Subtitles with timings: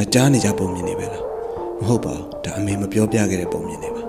[0.00, 1.24] ဒါကြားနေကြပုံမြင်နေပဲလား
[1.80, 4.02] မဟုတ်ပါဘူးဒါအမေမပြောပြခဲ့တဲ့ပုံမြင်နေပါ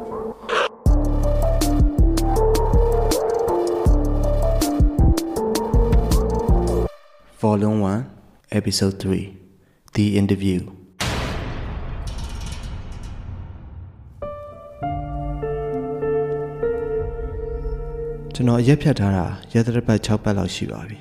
[7.42, 7.80] Volume
[8.18, 10.60] 1 Episode 3 The Interview
[18.34, 20.98] ကျွန်တော်အရက်ဖြတ်ထားတာရက်သတ္တပတ်6ပတ်လောက်ရှိပါပြီ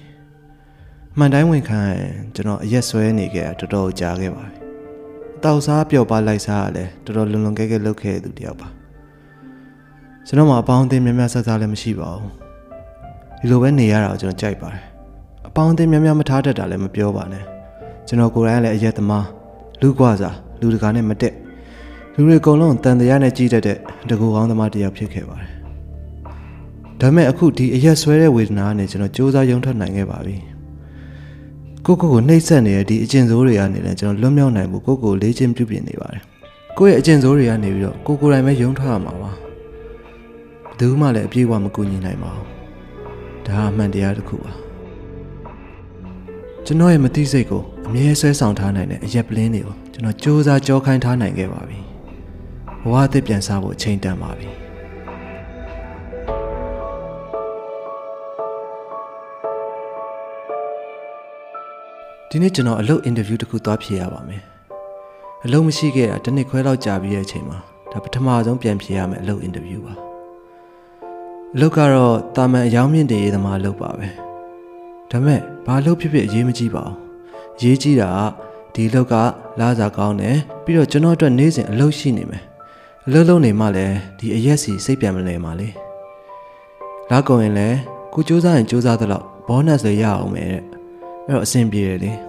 [1.19, 4.59] ။မှန်တိုင်းဝင်ခံရင်ကျွန်တော်အရက်ဆွဲနေခဲ့တာတော်တော်ကြာခဲ့ပါပြီ။
[5.45, 8.69] တောက်စားပျော်ပါလိုက်စားရလဲတော်တော်လွန်လွန်ကဲကဲလုပ်ခဲ့တဲ့သူတယောက်ပါ။
[10.27, 12.33] ကျွန်တော်မှာအပေါင်းအသင်းများများဆဆလည်းမရှိပါဘူး။
[13.41, 14.83] ဒီလိုပဲနေရတာကိုကျွန်တော်ကြိုက်ပါတယ်။
[15.49, 17.45] အပေါင်းအသင်းများများမထားတတ်တာလည်းမပြောပါနဲ့။
[18.07, 19.27] ကျွန်တော်ကိုယ်တိုင်ကလည်းအရက်သမား
[19.81, 21.35] လူကွာစားလူတကာနဲ့မတက်
[22.15, 23.77] လူတွေအကုန်လုံးတန်တရားနဲ့ကြီးတတ်တဲ့
[24.09, 25.51] တကူကောင်းသမားတစ်ယောက်ဖြစ်ခဲ့ပါတယ်။
[27.01, 30.37] ဒါပေမဲ့အခုဒီအရက်ဆွဲတဲ့ဝေဒနာနဲ့ကျွန်တော်စူးစမ်းရုံထွက်နိုင်ခဲ့ပါပြီ။
[31.87, 36.23] ကိုကိုကိုနှိမ့်ဆက်နေတဲ့ဒီအကျင့်ဆိုးတွေကနေလည်းကျွန်တော်လွတ်မြောက်နိုင်ဖို့ကိုကိုလေးချင်းပြုပြင်နေပါတယ်။
[36.79, 39.35] ကိုယ့်ရဲ့အကျင့်ဆိုးတွေကနေပြီးတော့ကိုကိုယ်တိုင်ပဲရုံထွက်ရမှာပါ။ဘ
[40.71, 42.47] ယ်သူမှလည်းအပြည့်အဝမကူညီနိုင်ပါဘူး။
[43.47, 44.53] ဒါအမှန်တရားတစ်ခုပါ။
[46.67, 51.79] ကျွန်တော်ရဲ့မသိစိတ်ကိုအမြဲဆွဲဆောင်ထားနိုင်တဲ့အရက်ပလင်းတွေကိုကျွန်တော်စူးစမ်းကြောခိုင်းထားနိုင်ခဲ့ပါပြီ။
[52.83, 54.51] ဘဝအသစ်ပြန်စားဖို့အချိန်တန်ပါပြီ။
[62.33, 64.43] ဒီနေ့ကျွန်တော်အလုပ်အင်တာဗျူးတစ်ခုသွားဖြေရပါမယ်။
[65.45, 67.59] အလုပ်မရှိခဲ့တာတစ်နှစ်ခွဲလောက်ကြာပြီးတဲ့အချိန်မှာ
[67.93, 69.95] ဒါပထမဆုံးပြန်ဖြေရမယ်အလုပ်အင်တာဗျူးပါ။
[71.55, 74.07] အလုပ်ကတော့တာမန်အယောင်းမြင့်တည်ရေးသမားအလုပ်ပါပဲ။
[75.11, 76.97] ဒါမဲ့ဘာအလုပ်ဖြစ်ဖြစ်အရေးမကြီးပါဘူး။
[77.57, 79.15] အရေးကြီးတာကဒီအလုပ်က
[79.61, 82.43] လာစားကောင်းတယ်ပြီးတော့ကျွန်တော်အတွက်နေ့စဉ်အလုပ်ရှိနေမယ်။
[83.07, 85.69] အလုပ်လုပ်နေမှလည်းဒီအရက်စီစိတ်ပြန်မလဲပါလေ။
[87.11, 87.77] လာကုန်ရင်လည်း
[88.13, 90.65] ကိုစူးစမ်းရင်စူးစမ်းသလောက်ဘောနပ်ဆိုရအောင်မယ်တဲ့။
[91.29, 92.13] အဲ့တော့အဆင်ပြေတယ်လေ။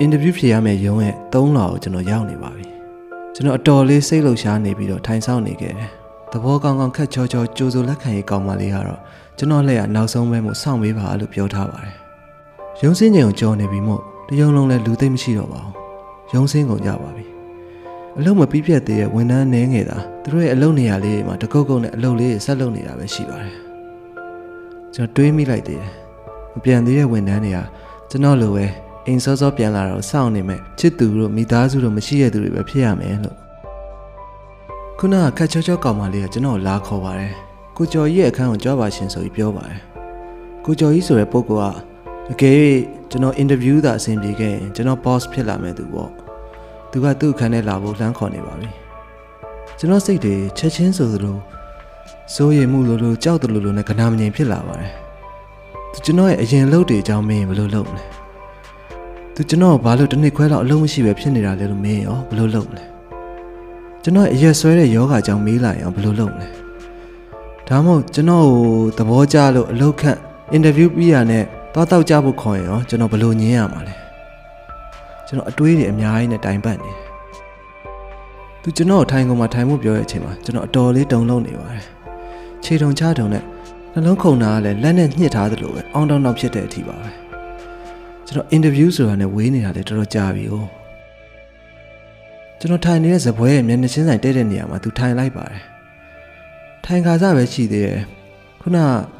[0.00, 2.66] အင်တာဗျူးဖြေရမယ့်ရုံးရဲ့3လကိုကျွန်တော်ရောက်နေပါပြီ။
[3.34, 5.90] ကျွန်တော်အတော်လေးစိတ်လှုပ်ရှားနေပြီးတော့ထိုင်ဆောင်နေခဲ့တယ်။
[6.32, 9.00] သဘောကောင်းကောင်းခက်ချောချောကြိုးစိုးလက်ခံရေးကောင်းပါလေးကတော့
[9.38, 11.96] ကျွန်တော်လက်ရနောက်ဆုံးပဲမို့စောင့်ပေးပါလို့ပြောထားပါတယ်။
[12.82, 15.74] ရုံးစင်းချိန်ကိုကြော်နေပြီမို့တရုံလုံးလည်းလူသိမ့်မရှိတော့ပါဘူး။
[16.34, 17.24] ရုံးစင်းကုန်ကြပါပြီ။
[18.18, 23.54] အလုံးမပြီးပြတ်သေးတဲ့ဝန်ထမ်းနှင်းငယ်တာသူတို့ရဲ့အလုပ်နေရာလေးတွေမှာတကုတ်ကုတ်နဲ့အလုပ်လေးတွေဆက်လုပ်နေတာပဲရှိပါတယ်။
[24.94, 25.94] ကျွန်တော်တွေးမိလိုက်သေးတယ်။
[26.56, 27.58] မပြန်သေးတဲ့ဝန်ထမ်းတွေက
[28.10, 28.66] ကျွန်တော်လိုပဲ
[29.06, 33.36] အိမ်စောစောပြန်လာတော့စောင့်နေမဲ့ချစ်သူတို့မိသားစုတို့မရှိတဲ့သူတွေပဲဖြစ်ရမယ်လို့
[34.98, 37.32] ခုနကခက်ချောချောကောင်မလေးကကျွန်တော်လာခေါ်ပါတယ်
[37.76, 39.80] ကိုကျော်ကြီးရဲ့အခန်းကိုကြွားပါရှင်ဆိုပြီးပြောပါတယ်
[40.64, 41.74] ကိုကျော်ကြီးဆိုတဲ့ပုဂ္ဂိုလ်
[42.28, 42.74] ကတကယ်
[43.10, 46.10] ကျွန်တော်အင်တာဗျူးသာအဆင်ပြေခဲ့ရင်ကျွန်တော် boss ဖြစ်လာမယ်သူပေါ့
[46.90, 48.68] သူကသူ့အခန်းထဲလာဖို့လှမ်းခေါ်နေပါပြီ
[49.78, 51.38] ကျွန်တော်စိတ်တွေချက်ချင်းဆိုသလို
[52.34, 55.05] စိုးရိမ်မှုလိုလိုကြောက်တယ်လိုလိုနဲ့ကနာမငြိမ်ဖြစ်လာပါတယ်
[55.96, 58.04] သူကျွန်တော်ရဲ့အရင်လုပ်တွေအကြောင်းမင်းဘယ်လိုလုပ်မလဲ
[59.34, 62.84] သူကျွန်တော်ဘာလို့တစ်နှစ်ခွဲလောက်အလုံးမရှိပဲဖြစ်နေတာလဲလို့မင်းရောဘယ်လိုလုပ်မလဲ
[64.02, 66.48] ကျွန်တော်အရက်ဆွဲတဲ့ယောဂအကြောင်းမေးလာရင်ဘယ်လိုလုပ်မလဲ
[67.68, 68.62] ဒါမှမဟုတ်ကျွန်တော်ကို
[68.98, 70.18] သဘောကျလို့အလုပ်ခန့်
[70.52, 73.94] အင်တာဗျူးပြီးရနဲ့သွားတောက်ကြဖို့ခေါ်ရင်ရောကျွန်တော်ဘယ်လိုညင်းရမှာလဲ
[75.26, 76.98] ကျွန်တော်အတွေးတွေအများကြီးနဲ့တိုင်ပတ်နေတယ်
[78.62, 81.84] သူကျွန်တော်ထိုင်ကုန်မှာထိုင်မှုပြောတဲ့အချိန်မှာကျွန်တော်အတော်လေးတုန်လှုပ်နေပါတယ်
[82.64, 83.44] ခြေတုံချတုံနဲ့
[83.98, 87.10] နှလုံးခုန်တာကလည်းလက်နဲ့ညှစ်ထားသလိုပဲအောင်းတောင်းတောင်းဖြစ်တဲ့အထိပါပဲ
[88.26, 90.54] ကျွန်တော်အင်တာဗျူးဆိုတာနဲ့ဝေးနေတာလည်းတော်တော်ကြာပြီ哦
[92.58, 95.62] ကျွန်တော်ထိုင်နေတဲ့ဇပွဲရဲ့မျက်နှာချင်းဆိုင်တဲ့တဲ့နေရာမှာသူထိုင်လိုက်ပါတယ်
[96.84, 98.00] ထိုင်ခါစားပဲရှိသေးတယ်
[98.60, 98.78] ခုန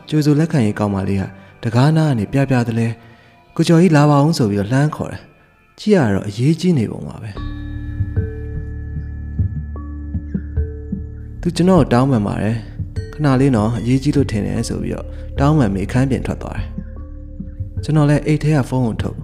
[0.09, 1.22] ကြိုးစိုးလက်ခံရေးကောင်းပါလေးက
[1.62, 2.88] တကားနာကနေပြပြတလဲ
[3.56, 5.22] ကိုကျော်ကြီးလာပါအောင်ဆိုပြီးတော့လှမ်းခေါ်တယ်
[5.78, 7.31] ကြည့်ရတော့အရေးကြီးနေပုံပါပဲ
[11.41, 12.56] သူကျွန်တော်တောင်းပန်ပါတယ်
[13.16, 15.06] ခဏလေးတော့အရေးကြီးလို့ထင်တယ်ဆိုပြီးတော့
[15.38, 16.66] တောင်းပန်မိခန်းပြင်ထွက်သွားတယ်
[17.84, 19.16] ကျွန်တော်လည်းအိတ်ထဲကဖုန်းကိုထုတ်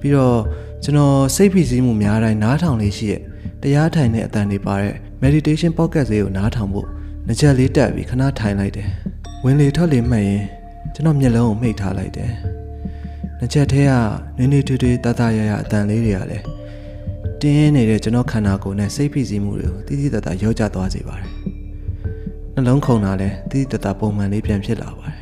[0.00, 0.38] ပြီးတော့
[0.84, 3.20] ကျွန်တော်စိတ်ဖိစီးမှုများတိုင်းနားထောင်လေးရှိရဲ့
[3.62, 6.86] တရားထိုင်တဲ့အတန်တွေပါတဲ့ meditation podcast လေးကိုနားထောင်ဖို့
[7.26, 8.88] ငကြက်လေးတက်ပြီးခဏထိုင်လိုက်တယ်
[9.44, 10.44] ဝင်လေထွက်လေမှတ်ရင်
[10.94, 12.30] ကျွန်တော်မျက်လုံးကိုမှိတ်ထားလိုက်တယ်
[13.38, 13.92] ငကြက်ထဲက
[14.36, 16.44] နင်းနေထွေးထွေးတတရရအတန်လေးတွေကလည်း
[17.40, 21.43] တင်းင်းနေတဲ့ကျွန်တော်ခန္ဓာကိုယ်နဲ့စိတ်ဖိစီးမှုတွေကိုတိတိတတ်တာရောကြသွားစေပါတယ်
[22.56, 25.18] နှလုံးခုန်တာလည်းတိတိတတ်တာပုံမှန်လေးပြန်ဖြစ်လာပါတယ်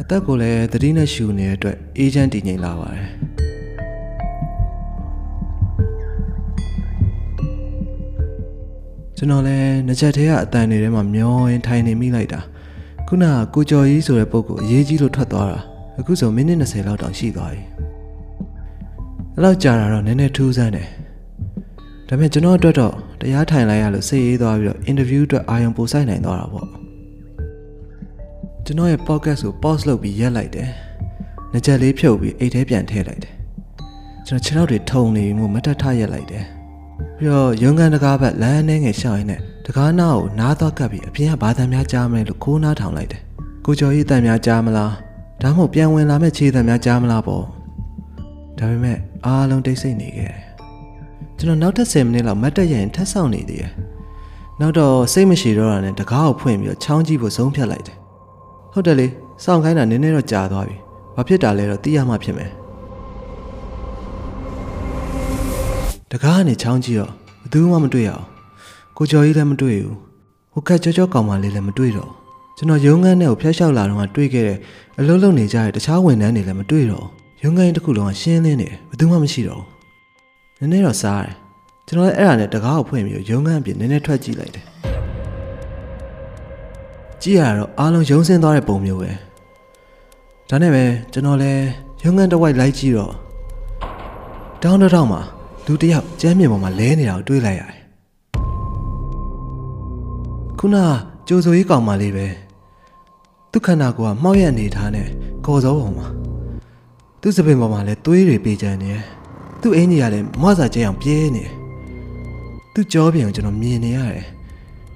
[0.00, 3.06] အသက်ကိုလည်းသတိနဲ့ရှူနေတဲ့အတွက်အေဂျင့်တည်ငြိမ်လာပါတယ်
[9.16, 12.40] ကျွန်တော်လည်းငကြက်ထဲကအတန်တွေထဲမှာမျောရင်းထိုင်နေမိလိုက်တာ
[13.08, 15.58] ခုနကကိုကျော်ကြီးဆိုတဲ့ပုံကိုအရေးကြီးလို့ထွက်သွားတာ
[15.98, 17.62] အခုဆိုမိနစ်20လောက်တောင်ရှိသွားပြီ
[19.34, 20.88] အဲ့လောက်ကြာတာတော့နည်းနည်းထူးဆန်းတယ်
[22.08, 26.68] ဒါပေမဲ့ကျွန်တော်အတွက်တော့ တရားထိုင်လိုက်ရလို့စိတ်အေးသွားပြီးတော့အင်တာဗျူးအတွက်အာရုံပိုစိုက်နိုင်သွားတာပေါ့
[28.64, 30.68] ကျွန်တော်ရဲ့ podcast ကို pause လုပ်ပြီးရက်လိုက်တယ်။
[31.52, 33.34] ငကြက်လေးဖြုတ်ပြီးအိတ်ထဲပြန်ထည့်လိုက်တယ်။
[34.26, 36.44] ကျွန်တော်ခြေထောက်တွေထုံနေမှုမတက်ထရက်လိုက်တယ်
[37.16, 43.22] ပြီးတော့ရုံကန်တကားဘက်လမ်းနှဲငယ်ရှောင်းရင်းနဲ့တကားနားကိုနားသွားကပ်ပြီးအပြင်ကဘာသာများကြားမလဲလို့ခိုးနားထောင်လိုက်တယ်
[43.64, 44.92] ကိုကျော်ကြီးတန်များကြားမလား
[45.42, 47.44] ဒါမှမဟုတ်ပြန်ဝင်လာမဲ့ခြေတန်များကြားမလားပေါ့
[48.58, 50.47] ဒါပေမဲ့အားလုံးတိတ်ဆိတ်နေခဲ့တယ်
[51.38, 53.72] ကျွန်တော်နောက်ထပ်10မိနစ်လောက်မတ်တက်ရရင်ထပ်ဆောင်နေသေးတယ်
[54.60, 57.96] နောက်တော့စိတ်မရှိတော့တာနဲ့တကားကိုဖွင့်ပြီးတော့ချောင်းကြည့်ဖို့ဆုံးဖြတ်လိုက်တယ်
[58.72, 59.06] ဟုတ်တယ်လေ
[59.44, 60.76] စောင့်ခိုင်းတာနည်းနည်းတော့ကြာသွားပြီ
[61.14, 62.50] ဘာဖြစ်တာလဲတော့သိရမှဖြစ်မယ်
[66.10, 68.24] တကားကနေချောင်းကြည့်တော့ဘယ်သူမှမတွေ့ရအောင်
[68.96, 69.96] ကိုကျော်ကြီးလည်းမတွေ့ဘူး
[70.52, 72.10] ဟိုခက်ကြောကြောကောင်မလေးလည်းမတွေ့တော့
[72.56, 74.58] ကျွန်တော်ရုံးခန်းထဲကိုဖျက်လျှောက်လာတော့တွေ့ခဲ့တဲ့
[74.98, 77.06] အလုံးလုံးနေကြတဲ့တခြားဝန်ထမ်းတွေလည်းမတွေ့တော့
[77.42, 79.77] ရုံးခန်းတစ်ခုလုံးကရှင်းလင်းနေတယ်ဘယ်သူမှမရှိတော့ဘူး
[80.60, 81.34] နည်းနည်းတော့စားတယ်
[81.86, 84.64] ကျွန်တော်လည်းအဲ့ဒါနဲ့တကားကိုဖွင့်ပြီးရုံးခန်းအပြင်နည်းနည်းထွက်ကြည့်လိုက်တယ်
[87.22, 89.10] ကြည့်ရတော့အားလုံးယုံစင်းသွားတဲ့ပုံမျိုးပဲ
[90.48, 91.64] ဒါနဲ့ပဲကျွန်တော်လည်း
[92.02, 93.12] ရုံးခန်းတစ်ဝိုက်လိုက်ကြည့်တော့
[94.62, 95.22] တောင်းတောင်းမှာ
[95.66, 97.82] လူတစ်ယောက်ကျမ်းမြေပေါ်မှာလဲနေတာကိုတွေ့လိုက်ရတယ်
[100.58, 100.76] ခုန
[101.28, 102.26] ကြိုးစိုးရေးကောင်မလေးပဲ
[103.52, 105.08] သူခန္ဓာကိုယ်ကမှောက်ရက်နေထားနဲ့
[105.46, 106.06] ကော်စောပုံမှာ
[107.20, 109.04] သူစပင်ပေါ်မှာလည်းသွေးတွေပေးကြနေတယ်
[109.62, 111.50] သူ့အင်းကြီးကလည်းမွားစာကျဲအောင်ပြဲနေတယ်
[112.74, 114.26] သူ့ကြောပြင်ကိုကျွန်တော်မြင်နေရတယ်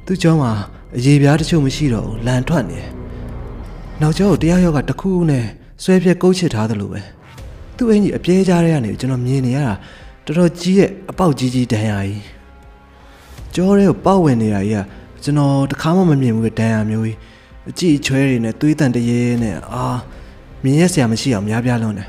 [0.07, 0.53] သူ့ကြောမှာ
[0.97, 2.89] အရေပြားတချို့မရှိတော့ဘူးလန်ထွက်နေတယ်
[4.01, 5.45] နောက်ကျောကိုတရားရောက်ကတခုနဲ့
[5.83, 7.01] ဆွဲပြက်ကုတ်ချစ်ထားသလိုပဲ
[7.77, 9.75] သူ့အင်းကြီးအပြဲကြားတဲ့ကနေကျွန်တော်မြင်နေရတာ
[10.27, 12.23] တော်တော်ကြီးရဲ့အပေါက်ကြီးကြီးဒဏ်ရာကြီး
[13.55, 14.85] ကြောထဲကိုပေါက်ဝင်နေတာကြီးက
[15.23, 17.17] ကျွန်တော်တခါမှမမြင်ဘူးဒဏ်ရာမျိုးကြီး
[17.69, 19.87] အကြည့်ချွဲတွေနဲ့သွေးတန်တရေနဲ့အာ
[20.63, 22.09] မြင်ရစရာမရှိအောင်များပြားလွန်းတယ်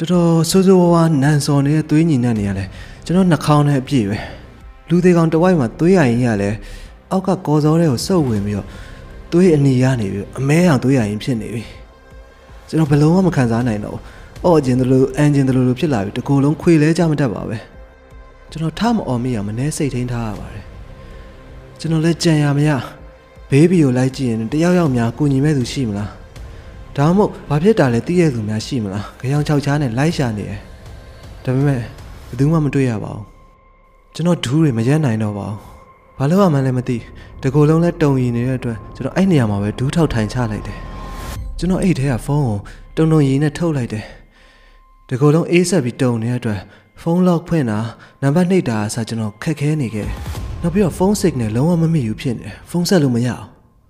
[0.00, 2.64] တော်တော်ဆိုးဆိုးဝါးဝါနန်စော်နေတဲ့သွေးညီနဲ့နေရလဲ
[3.04, 4.18] ကျွန်တော်နှာခေါင်းနဲ့အပြည့်ပဲ
[4.88, 6.50] လူသေးကောင်တဝိုက်မှာသွေးရရင်ရလဲ
[7.10, 8.66] အောက်ကကော်စောတွေကိုစုပ်ဝင်ပြီးတော့
[9.32, 11.62] သွေးအနီရနေပြီးအမဲအောင်သွေးရရင်ဖြစ်နေပြီ
[12.68, 14.02] ကျွန်တော်ဘယ်လုံးမှမခံစားနိုင်တော့ဘူး
[14.44, 17.56] အော့ကျင်တယ်လို့အန်ကျင်တယ်လို့ဖြစ်လာပြီတကူလုံးခွေလဲကြမတတ်ပါပဲ
[18.50, 20.64] ကျွန်တော်ထမအော်မိရမနှဲစိတ်ထိန်ထားရပါတယ်
[21.80, 22.70] ကျွန်တော်လည်းကြံရမရ
[23.50, 26.19] ဘေးဘီကိုလိုက်ကြည့်ရင်တယောက်ယောက်များကိုညီမဲ့သူရှိမလား
[26.96, 30.60] ဒါမှမဟုတ်ဘာဖြစ်တာလဲသိရသူများရှိမလားကြောင်ချောက်ချားနဲ့လိုက်ရှာနေတယ်
[31.44, 31.82] ဒါပေမဲ့ဘ
[32.32, 33.24] ယ်သူမှမတွေ့ရပါဘူး
[34.14, 35.58] ကျွန်တော်ဒူးတွေမရက်နိုင်တော့ပါဘူး
[36.18, 36.96] ဘာလို့မှလည်းမသိ
[37.42, 40.78] တကူလုံးလဲတုံရီနေတဲ့အတွက်ကျွန်တော်အဲ့နေရာမှာပဲဒူးထောက်ထိုင်ချလိုက်တယ်
[41.58, 42.58] ကျွန်တော်အိတ်ထဲကဖုန်းကို
[42.96, 44.04] တုံတုံရီနဲ့ထုတ်လိုက်တယ်
[45.08, 46.60] တကူလုံးအေးဆက်ပြီးတုံနေတဲ့အတွက်
[47.02, 47.78] ဖုန်းလော့ဖွင့်တာ
[48.22, 50.16] နံပါတ်နှိပ်တာအစားကျွန်တော်ခက်ခဲနေခဲ့တယ်
[50.62, 53.44] နောက်ပြီးတော့ဖုန်း signal လုံးဝမမိဘူးဖြစ်နေတယ်ဖုန်းဆက်လို့မရအောင်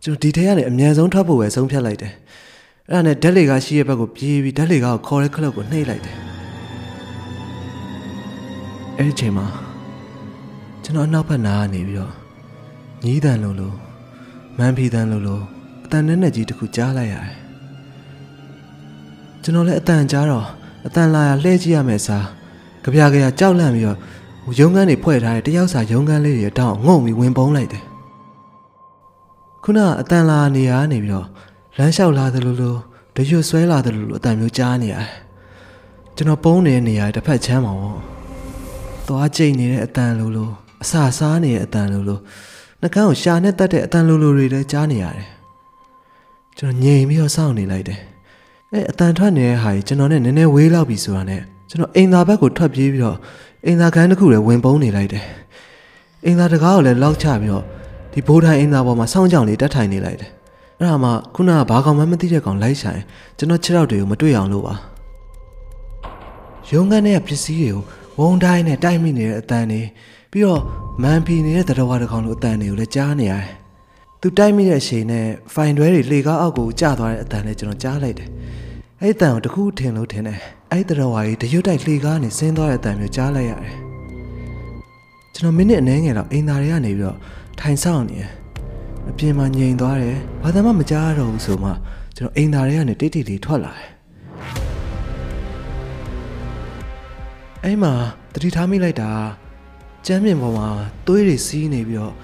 [0.05, 2.13] ကျွန်တော်ဒီထဲကနေအမြန်ဆုံးထွက်ဖို့ပဲဆုံးဖြတ်လိုက်တယ်
[2.93, 6.17] အဲ့ဒါနဲ့ဓာတ်လေကားရှိရဲ့ဘက်ကိုပြေးပြီးဓာတ်လေကားကိုခေါ်တဲ့ခလုတ်ကိုနှိပ်လိုက်တယ်
[8.97, 9.47] အဲ့ဒီချိန်မှာ
[10.83, 12.13] ကျွန်တော်နောက်ဘက်နားကနေပြီးတော့
[13.05, 13.77] ညီးတန်လို့လို့
[14.59, 15.43] မန်ဖီတန်လို့လို့
[15.85, 17.37] အတန်နဲ့နဲ့ကြီးတစ်ခုကြားလိုက်ရတယ်
[19.43, 20.47] ကျွန်တော်လည်းအတန်ကြားတော့
[20.87, 22.27] အတန်လာရလှဲကြည့်ရမယ်စား
[22.83, 23.99] ကြပြကြရကြောက်လန့်ပြီးတော့
[24.59, 27.85] ရုံးခန်းတွေဖွဲ့ထားတဲ့တယောက်စာရုံးခန်းလေးတွေတောင်းငုံပြီးဝင်ပုံးလိုက်တယ်
[29.65, 31.29] ခုနအတန်လာနေရနေပြီးတော့
[31.77, 32.75] လမ်းလျှောက်လာသလိုလို
[33.17, 35.09] တရွတ်ဆွဲလာသလိုလိုအတန်မျိုးကြားနေရတယ်
[36.17, 37.99] ကျွန်တော်ပုံးနေတဲ့နေရာတစ်ဖက်ချမ်းပါပေါ့
[39.09, 40.51] သွားကြိတ်နေတဲ့အတန်လိုလို
[40.83, 42.19] အစာစားနေတဲ့အတန်လိုလို
[42.81, 45.27] နှကန်းကိုရှာနဲ့တက်တဲ့အတန်လိုလိုတွေလည်းကြားနေရတယ်
[46.59, 48.01] ကျွန်တော်ငြိမ်ပြီးတော့စောင့်နေလိုက်တယ်
[48.73, 53.17] အဲအတန်ထွက်နေတဲ့ဟာကြီးကျွန်တော်နဲ့နည်းနည်းဝေးလောက်ပြီဆိုတာနဲ့ကျွန်တော်အိမ်သာဘက်ကိုထွက်ပြေးပြီးတော့
[53.67, 55.25] အိမ်သာခန်းတစ်ခုလည်းဝင်ပုံးနေလိုက်တယ်
[56.25, 57.65] အိမ်သာတကားကိုလည်းလောက်ချပြီးတော့
[58.13, 60.31] ဒီဘိုးထိုင်အိမ်သာပေါ်မှာစောင်းကြောင်လေးတက်ထိုင်နေလိုက်တယ်
[60.81, 63.03] အဲ့ဒါမှခုနကဘာကောင်မှမသိတဲ့ကောင်လိုက်ဆိုင်
[63.39, 64.75] ကျွန်တော်ခြေထောက်တွေကိုမတွေ့အောင်လို့ပါ
[66.71, 67.81] ရုံးခန်းထဲကပစ္စည်းတွေကို
[68.19, 69.83] ဝုံတိုင်းနဲ့တိုက်မိနေတဲ့အတန်တွေ
[70.31, 70.61] ပြီးတော့
[71.03, 73.47] မန်ဖီနေတဲ့တရဝါတကောင်လိုအတန်တွေကိုလည်းကြားနေရတယ်
[74.21, 78.29] သူတိုက်မိတဲ့အချိန်နဲ့ဖိုင်တွဲတွေလေကားအောက်ကိုကျသွားတဲ့အတန်လည်းကျွန်တော်ကြားလိုက်တယ်
[79.01, 80.39] အဲ့အတန်ကိုတခုထင်လို့ထင်တယ်
[80.71, 83.77] အဲ့တရဝါကြီးတရွတ်တိုက်လေကားနဲ့ဆင်းသွားတဲ့အတန်မျိုးကြားလိုက်ရတယ်
[85.35, 87.19] ကျွန်တော်မိနစ်အနည်းငယ်လောက်အိမ်သားတွေကနေပြီးတော့
[87.61, 88.31] ထိုင်ဆောင်နေတယ်
[89.09, 91.71] အပြင်မှာငြိမ်သွားတယ်ဘာသာမှမကြားတော့ဘူးဆိုမှ
[92.17, 93.91] ကျွန်တော်အိမ်သားတွေကနေတိတ်တိတ်လေးထွက်လာတယ်
[97.65, 97.93] အဲ့မှာ
[98.35, 99.11] တတိထားမိလိုက်တာ
[100.07, 100.69] ကျမ်းမြင်ပေါ်မှာ
[101.07, 102.15] သွေးတွေစီးနေပြီးတော့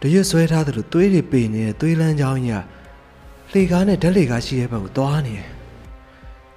[0.00, 2.62] တရွတ်ဆွဲထားသလိုသွေးတွေပေနေတဲ့သွေးလန်းချောင်းကြီး
[3.50, 5.48] ကလှေကားနဲ့ဓာတ်လှေကားရှိတဲ့ဘက်ကိုသွားနေတယ်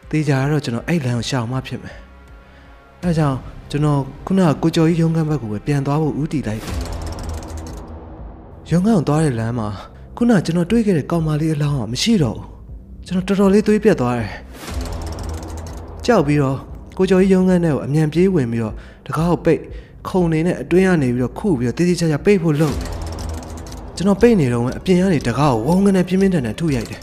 [0.10, 1.98] တေးကြတော့ကျွန်တော်အဲ့လမ်းကိုရှောင်မှဖြစ်မယ်
[3.02, 3.38] အဲကြောင့်
[3.72, 6.87] ကျွန်တော်ခုနကကိုကျော်ကြီးရုံးခန်းဘက်ကိုပဲပြန်သွားဖို့ဦးတည်လိုက်တယ်
[8.72, 9.68] ရုံးခန်းကိုသွားတဲ့လမ်းမှာ
[10.16, 14.32] ခုနကျွန်တော်တွေ့ခဲ့တဲ့ကောင်မလေးအလောင်းကမရှိတော့ဘူးကျွန်တော်တော်တော်လေးသွေးပြတ်သွားတယ်
[16.06, 16.58] ကြောက်ပြီးတော့
[16.98, 18.74] ကိုကျော်ကြီးရုံးခန်းထဲကိုအမြန်ပြေးဝင်ပြီးတော့
[19.06, 19.60] တကားကိုပိတ်
[20.08, 22.76] ခုံနေနဲ့အတွင်းကနေပြီးတော့ခုပြီးတော့တေးသေးချာချာပိတ်ဖို့လုပ်
[23.96, 27.02] ကျွန်တော်ပိတ်နေတော့အပြင်ကနေတကားကိုဝုန်းကနေပြင်းပြင်းထန်ထန်ထုရိုက်တယ်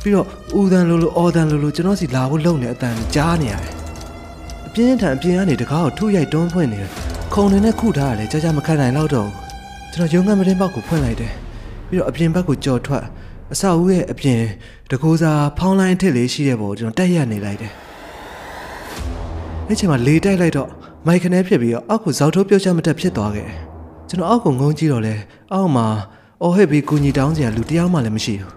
[0.00, 0.26] ပြီးတော့
[0.58, 3.74] ဦးတန်လိုလိုအော်တန်လိုလိုကျွန်တော်စီလာဖို့လုပ်နေအတန်ကြားနေရတယ်
[4.66, 6.90] အပြင်းထန်အပြင်ကနေတကားကိုထုရိုက်တွန်းဖွင့်နေတယ်
[7.34, 9.45] ခုံတွေနဲ့ခုထားရတယ်ကြာကြာမခံနိုင်တော့တော့
[9.96, 11.32] ကျွန်တော်ရုံးငန်းမတင်းပေါက်ကိုဖွင့်လိုက်တယ်
[11.88, 13.04] ပြီးတော့အပြင်ဘက်ကိုကြော်ထွက်
[13.52, 14.40] အဆောက်အဦရဲ့အပြင်
[14.90, 17.72] တကူစားဖောင်းလိုင်းထစ်လေးရှိတဲ့ဘောကျွန်တော်တက်ရနေလိုက်တယ်
[19.66, 20.68] အဲ့ချိန်မှာလေတိုက်လိုက်တော့
[21.06, 23.48] မိုက်ခနဲဖြစ်ပြီးတော့အောက်ကိုဇောက်ထိုးပြုတ်ချမတက်ဖြစ်သွားခဲ့
[24.08, 25.14] ကျွန်တော်အောက်ကိုငုံကြည့်တော့လဲ
[25.52, 25.86] အောက်မှာ
[26.42, 28.52] အော်ဟစ်ပြီးကူညီတောင်းစရာလူတယောက်မှလည်းမရှိဘူး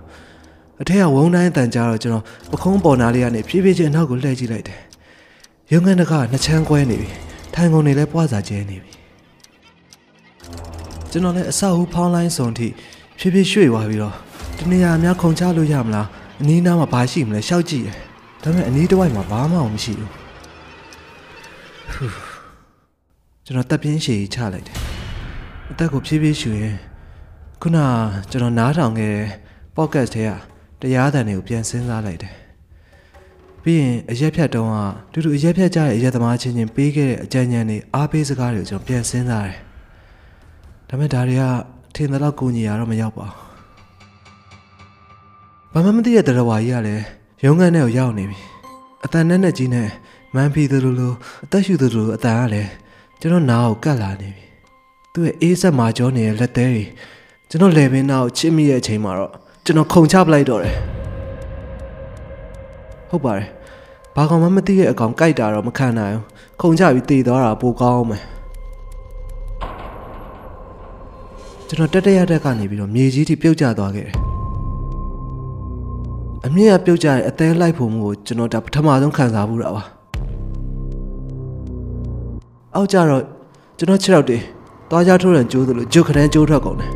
[0.82, 4.80] အထက်ကဝုန်းတိုင်းတန်ကြတော့ကျွန်တော်ပခုံးပေါ်နာလေးကနေဖြည်းဖြည်းချင်းအနောက်ကိုလှည့်ကြည့်လိုက်တယ်
[5.72, 7.10] ရုံငန်းတကနှစ်ချမ်းကွဲနေပြီ
[7.54, 8.99] ထိုင်ကုန်တွေလည်းပွားစာကျဲနေပြီ
[11.12, 12.68] ကျွန်တော်လည်းအဆောက်အဦဖောင်းလိုင်းစုံထိ
[13.20, 14.14] ဖြည်းဖြည်းရွှေ့သွားပြီးတော့
[14.58, 16.08] ဒီနေရာများခုံချလို့ရမလား
[16.42, 17.90] အနီးနားမှာဘာရှိမလဲရှောက်ကြည့်ရ
[18.44, 20.12] ဒါပေမဲ့အနီးတစ်ဝိုက်မှာဘာမှမရှိဘူး
[23.46, 24.78] ကျွန်တော်တက်ပြင်းရှည်ချလိုက်တယ်
[25.72, 26.76] အသက်ကိုဖြည်းဖြည်းရှူရင်
[27.62, 27.78] ခုန
[28.32, 29.28] ကျွန်တော်နားထောင်ခဲ့တဲ့
[29.76, 30.32] podcast ထဲက
[30.82, 32.34] တရားသံတွေကိုပြန်စဉ်းစားလိုက်တယ်
[33.64, 34.76] ပြီးရင်အရက်ဖြတ်တုံးက
[35.14, 39.69] တူတူအရက်ဖြတ်ကြတဲ့အရက်သမားချင်းချင်းပေးခဲ့တဲ့အကြံဉာဏ်တွေအားပေးစကားတွေကိုကျွန်တော်ပြန်စဉ်းစားတယ်
[40.90, 41.44] ဒါပေမဲ့ဒါတွေက
[41.96, 47.04] ထင်သလောက်ကိုညီရတော့မရောက်ပါဘူးဘာမှမသိတဲ့တရဝါကြီးကလည်း
[47.46, 48.40] ရုံးခန်းထဲကိုရောက်နေပြီ
[49.06, 49.88] အတန်နဲ့နဲ့ကြီးနဲ့
[50.36, 51.14] မန်ဖီသူလိုလို
[51.46, 52.70] အသက်ရှူသူလိုလိုအတန်ကလည်း
[53.20, 54.46] ကျွန်တော်နားကိုကတ်လာနေပြီ
[55.14, 56.84] သူ့ရဲ့အေးဆက်မာကြောနေတဲ့လက်သေးတွေ
[57.50, 59.32] ကျွန်တော်လေပင်နာကိုချစ်မိတဲ့အချိန်မှာတော့
[59.66, 60.76] ကျွန်တော်ခုန်ချပလိုက်တော့တယ်
[63.10, 63.48] ဟုတ်ပါတယ်
[64.16, 66.26] ဘာကောင်မှမသိတဲ့အကောင်ကြိုက်တာတော့မခံနိုင်ဘူး
[66.62, 68.24] ခုန်ချပြီးတည်သွားတာပိုကောင်းမယ်
[71.70, 74.16] ကျွန်တော်တက်တက်ရတက်ကနေပြီးတော့မြေကြီးထိပြုတ်ကျသွားခဲ့တယ်
[76.46, 79.84] အမြင့်ကပြုတ်ကျတဲ့အသေးလိုက်ဖို့မှုကိုကျွန်တော်ဒါပထမဆုံးခံစားဘူးတာပါ
[82.76, 83.24] အောက်ကျတော့
[83.78, 84.38] ကျွန်တော်ခြေထောက်တွေ
[84.90, 86.92] သွားကြထိုးရန်ကျိုးသလိုဂျုတ်ခနန်းကျိုးထွက်ကုန်တယ်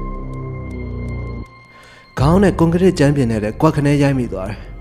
[2.19, 4.72] ခေါင်းနဲ့ကွန်ကရစ်ကျမ်းပြင်နဲ့လည်းကွက်ခနဲရိုက်မိသွားတယ်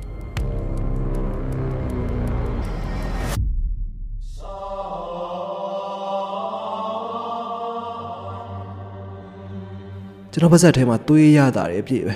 [10.43, 12.15] ကျွန်တော်ပါဇက်ထဲမှာသွေးရတာတွေအပြည့်ပဲ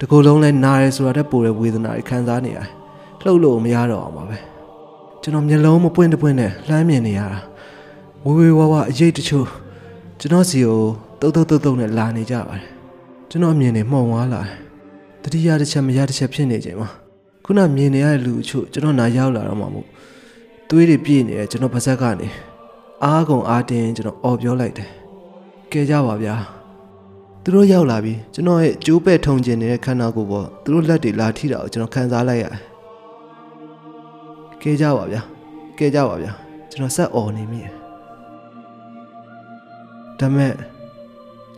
[0.00, 2.68] တကူလုံးလဲနားရဲဆိုတာတက်ပိုတဲ့ဝေဒနာတွေခံစားနေရတယ်
[3.22, 4.38] လှုပ်လို့မရတော့အောင်ပါပဲ
[5.22, 7.40] ကျွန်တော်မျက်လုံးမပွင့်တပွင့်နဲ့လှမ်းမြင်နေရတာ
[8.24, 9.46] ဝေဝေဝါဝအရေးတချို့
[10.20, 10.80] ကျွန်တော်စီကို
[11.20, 12.62] တုတ်တုတ်တုတ်တုတ်နဲ့လာနေကြပါတယ်
[13.30, 14.50] ကျွန်တော်အမြင်တွေမှုံသွားလာတယ်
[15.22, 16.88] တတိယတစ်ချက်မရတစ်ချက်ဖြစ်နေချိန်မှာ
[17.44, 19.86] ခုနမြင်နေရတဲ့လူအချို့ကျွန်တော်နာရောက်လာတော့မှမို့
[20.68, 22.28] သွေးတွေပြည့်နေတယ်ကျွန်တော်ပါဇက်ကနေ
[23.04, 24.88] အားကုန်အားတင်းကျွန်တော်អော်ပြောလိုက်တယ်
[25.72, 26.55] ကဲကြပါဗျာ
[27.48, 32.60] သူတို့ရောက်လာပြီးကျွန်တော်ရဲ့ကျိုးပဲ့ထုံကျင်နေတဲ့ခန္ဓာကိုယ်ပေါ်သူတို့လက်တွေလာထိတာကိုကျွန်တော်ခံစားလိုက်ရတယ်
[34.62, 35.22] ကဲကြပါဗျာ
[35.78, 36.32] ကဲကြပါဗျာ
[36.70, 37.72] ကျွန်တော်ဆက်អော်နေမိတယ်
[40.20, 40.52] ဒါမဲ့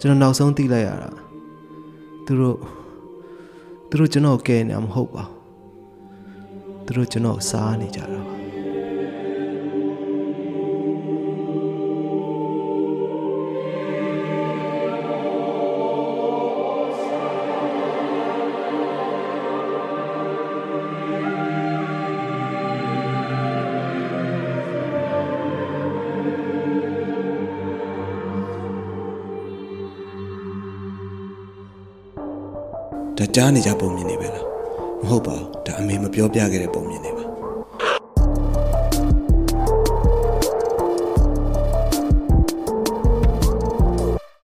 [0.00, 1.10] ကျွန်တော်နောက်ဆုံးသိလိုက်ရတာ
[2.26, 2.56] သူတို့
[3.88, 5.32] သူတို့ကျွန်တော်ကဲနေမှာမဟုတ်ပါဘူး
[6.86, 8.37] သူတို့ကျွန်တော်စားနေကြတာပါ
[33.40, 34.46] ကြားနေကြပုံမြင်နေပဲလား
[35.02, 37.37] မဟုတ်ပါဘူးဒါအမေမပြောပြခဲ့တဲ့ပုံမြင်နေပါ